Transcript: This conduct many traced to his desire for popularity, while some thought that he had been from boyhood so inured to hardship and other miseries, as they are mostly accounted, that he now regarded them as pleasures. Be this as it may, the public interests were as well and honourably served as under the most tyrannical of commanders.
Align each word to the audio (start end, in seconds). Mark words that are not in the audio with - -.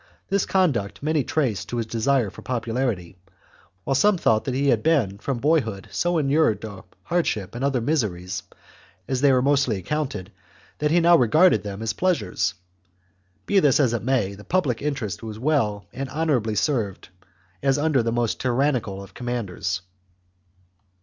This 0.29 0.47
conduct 0.47 1.03
many 1.03 1.23
traced 1.23 1.69
to 1.69 1.77
his 1.77 1.85
desire 1.85 2.31
for 2.31 2.41
popularity, 2.41 3.17
while 3.83 3.93
some 3.93 4.17
thought 4.17 4.45
that 4.45 4.55
he 4.55 4.69
had 4.69 4.81
been 4.81 5.19
from 5.19 5.37
boyhood 5.37 5.89
so 5.91 6.17
inured 6.17 6.59
to 6.61 6.85
hardship 7.03 7.53
and 7.53 7.63
other 7.63 7.81
miseries, 7.81 8.41
as 9.07 9.21
they 9.21 9.29
are 9.29 9.43
mostly 9.43 9.77
accounted, 9.77 10.31
that 10.79 10.89
he 10.89 10.99
now 10.99 11.15
regarded 11.15 11.61
them 11.61 11.83
as 11.83 11.93
pleasures. 11.93 12.55
Be 13.45 13.59
this 13.59 13.79
as 13.79 13.93
it 13.93 14.01
may, 14.01 14.33
the 14.33 14.43
public 14.43 14.81
interests 14.81 15.21
were 15.21 15.29
as 15.29 15.37
well 15.37 15.85
and 15.93 16.09
honourably 16.09 16.55
served 16.55 17.09
as 17.61 17.77
under 17.77 18.01
the 18.01 18.11
most 18.11 18.39
tyrannical 18.39 19.03
of 19.03 19.13
commanders. 19.13 19.81